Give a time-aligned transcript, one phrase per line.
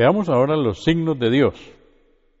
[0.00, 1.54] Veamos ahora los signos de Dios.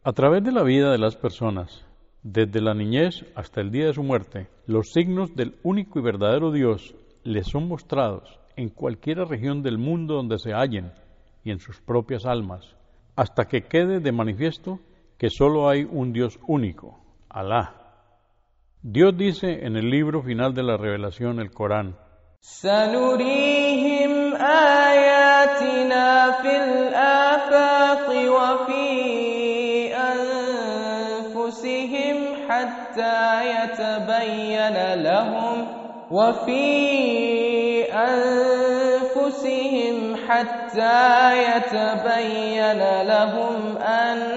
[0.02, 1.84] A través de la vida de las personas,
[2.22, 6.52] desde la niñez hasta el día de su muerte, los signos del único y verdadero
[6.52, 10.94] Dios les son mostrados en cualquier región del mundo donde se hallen
[11.44, 12.64] y en sus propias almas,
[13.14, 14.80] hasta que quede de manifiesto
[15.18, 16.98] que solo hay un Dios único,
[17.28, 17.74] Alá.
[18.80, 21.94] Dios dice en el libro final de la revelación, el Corán,
[31.90, 35.66] أنفسهم حتى يتبين لهم
[36.10, 37.84] وفي
[39.12, 39.36] أنفسهم
[40.28, 40.98] حتى
[41.42, 44.30] يتبين لهم أنه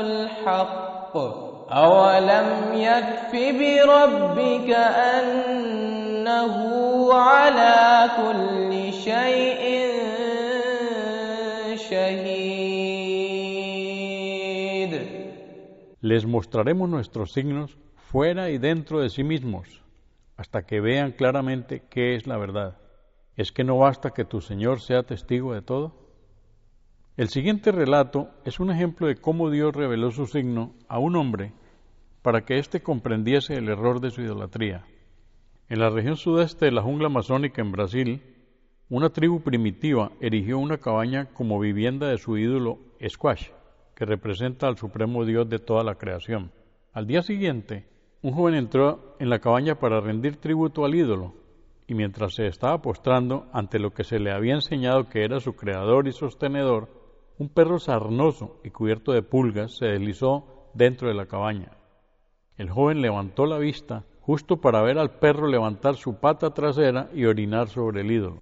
[0.00, 1.16] الحق.
[1.72, 4.70] أولم يكف بربك
[5.14, 6.54] أنه
[7.14, 8.59] على كل
[16.00, 19.82] Les mostraremos nuestros signos fuera y dentro de sí mismos,
[20.38, 22.78] hasta que vean claramente qué es la verdad.
[23.36, 25.94] ¿Es que no basta que tu Señor sea testigo de todo?
[27.18, 31.52] El siguiente relato es un ejemplo de cómo Dios reveló su signo a un hombre
[32.22, 34.86] para que éste comprendiese el error de su idolatría.
[35.68, 38.22] En la región sudeste de la jungla amazónica en Brasil,
[38.88, 43.50] una tribu primitiva erigió una cabaña como vivienda de su ídolo Squash,
[44.00, 46.52] que representa al supremo Dios de toda la creación.
[46.94, 47.86] Al día siguiente,
[48.22, 51.34] un joven entró en la cabaña para rendir tributo al ídolo,
[51.86, 55.54] y mientras se estaba postrando ante lo que se le había enseñado que era su
[55.54, 56.88] creador y sostenedor,
[57.36, 61.72] un perro sarnoso y cubierto de pulgas se deslizó dentro de la cabaña.
[62.56, 67.26] El joven levantó la vista justo para ver al perro levantar su pata trasera y
[67.26, 68.40] orinar sobre el ídolo.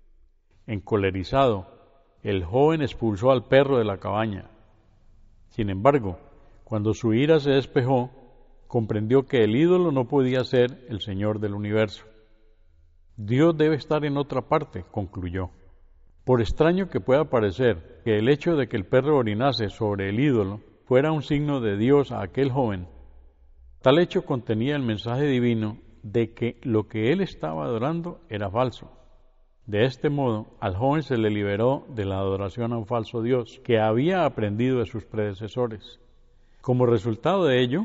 [0.69, 1.67] Encolerizado,
[2.22, 4.50] el joven expulsó al perro de la cabaña.
[5.50, 6.18] Sin embargo,
[6.64, 8.10] cuando su ira se despejó,
[8.66, 12.04] comprendió que el ídolo no podía ser el Señor del universo.
[13.16, 15.50] Dios debe estar en otra parte, concluyó.
[16.25, 20.20] Por extraño que pueda parecer que el hecho de que el perro orinase sobre el
[20.20, 22.87] ídolo fuera un signo de Dios a aquel joven,
[23.81, 28.97] tal hecho contenía el mensaje divino de que lo que él estaba adorando era falso.
[29.69, 33.61] De este modo, al joven se le liberó de la adoración a un falso Dios
[33.62, 36.01] que había aprendido de sus predecesores.
[36.62, 37.84] Como resultado de ello,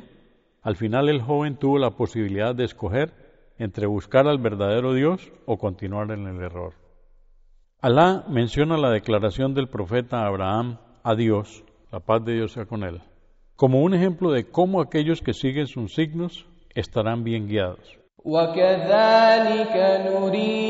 [0.62, 3.12] al final el joven tuvo la posibilidad de escoger
[3.58, 6.76] entre buscar al verdadero Dios o continuar en el error.
[7.82, 12.84] Alá menciona la declaración del profeta Abraham a Dios, la paz de Dios sea con
[12.84, 13.02] él,
[13.58, 18.00] como un ejemplo de cómo aquellos que siguen sus signos estarán bien guiados.
[18.26, 19.76] وكذلك
[20.08, 20.64] نري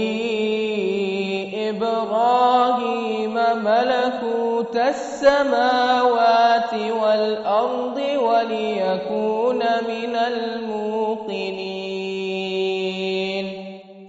[1.70, 3.34] إبراهيم
[3.64, 11.84] ملكوت السماوات والأرض وليكون من الموقنين.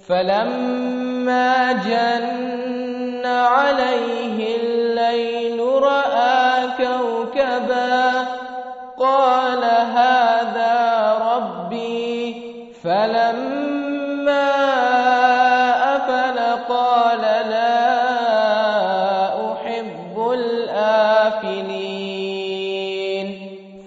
[0.08, 4.53] فلما جن عليه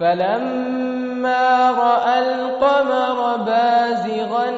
[0.08, 4.56] فلما رأى القمر بازغا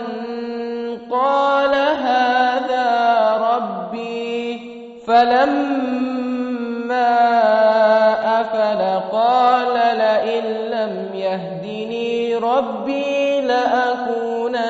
[1.12, 2.88] قال هذا
[3.52, 4.60] ربي.
[5.08, 6.02] فلما
[8.42, 14.70] أفل قال لئن لم يهدني ربي لأكونن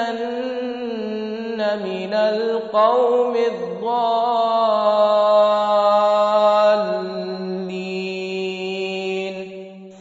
[1.83, 5.18] من القوم الضالين.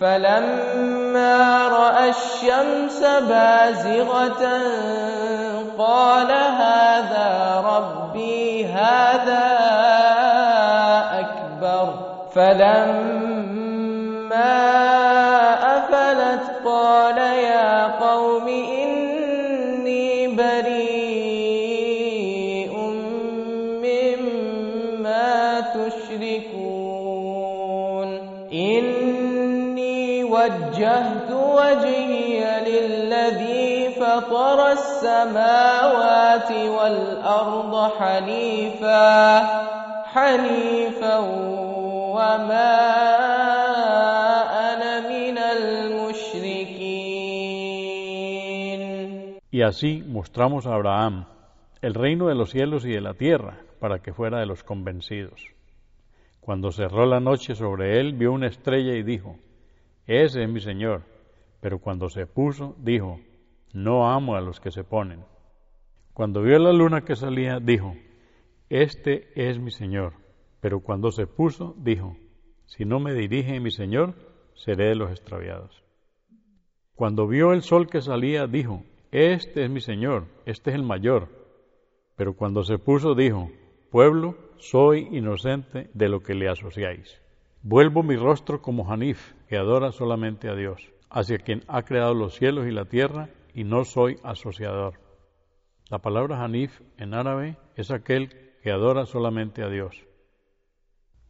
[0.01, 4.45] فلما رأى الشمس بازغة
[5.79, 9.47] قال هذا ربي هذا
[11.21, 11.95] أكبر.
[12.35, 12.79] فلما
[15.77, 21.59] أفلت قال يا قوم إني بريء
[23.83, 26.69] مما تشركون.
[28.53, 28.98] إني
[30.28, 39.40] وجهت وجهي للذي فطر السماوات والأرض حنيفا
[40.06, 41.18] حنيفا
[42.16, 42.80] وما
[44.74, 46.84] أنا من المشركين
[49.52, 51.26] Y así mostramos a Abraham
[51.84, 55.54] el reino de los cielos y de la tierra para que fuera de los convencidos.
[56.40, 59.38] Cuando cerró la noche sobre él, vio una estrella y dijo,
[60.09, 61.03] ese es mi Señor.
[61.61, 63.21] Pero cuando se puso, dijo,
[63.75, 65.23] No amo a los que se ponen.
[66.15, 67.95] Cuando vio la luna que salía, dijo,
[68.71, 70.15] Este es mi Señor.
[70.61, 72.17] Pero cuando se puso, dijo,
[72.65, 74.15] Si no me dirige mi Señor,
[74.55, 75.85] seré de los extraviados.
[76.95, 81.29] Cuando vio el sol que salía, dijo, Este es mi Señor, este es el mayor.
[82.17, 83.51] Pero cuando se puso, dijo,
[83.91, 87.21] Pueblo, soy inocente de lo que le asociáis.
[87.63, 92.35] Vuelvo mi rostro como Hanif, que adora solamente a Dios, hacia quien ha creado los
[92.35, 95.01] cielos y la tierra, y no soy asociador.
[95.91, 98.31] La palabra Hanif en árabe es aquel
[98.63, 100.07] que adora solamente a Dios.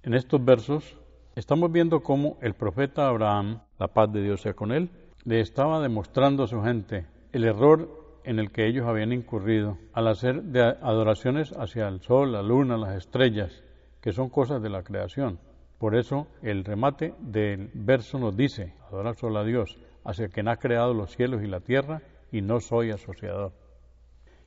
[0.02, 0.98] En estos versos
[1.34, 4.90] estamos viendo cómo el profeta Abraham, la paz de Dios sea con él,
[5.25, 10.08] le estaba demostrando a su gente el error en el que ellos habían incurrido al
[10.08, 13.64] hacer de adoraciones hacia el sol, la luna, las estrellas,
[14.02, 15.38] que son cosas de la creación.
[15.78, 20.56] Por eso el remate del verso nos dice, adorar solo a Dios, hacia quien ha
[20.56, 22.02] creado los cielos y la tierra,
[22.32, 23.52] y no soy asociador.